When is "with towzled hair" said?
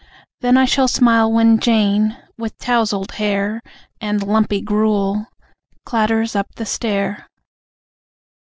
2.35-3.61